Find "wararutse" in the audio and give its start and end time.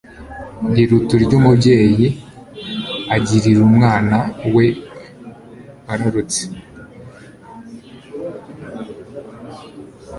5.85-6.41